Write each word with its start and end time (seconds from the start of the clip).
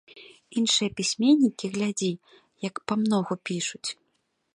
Іншыя 0.59 0.89
пісьменнікі, 0.99 1.69
глядзі, 1.75 2.09
як 2.69 2.81
памногу 2.93 3.33
пішуць. 3.51 3.87